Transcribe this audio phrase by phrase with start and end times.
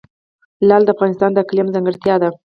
[0.67, 2.29] لعل د افغانستان د اقلیم ځانګړتیا ده.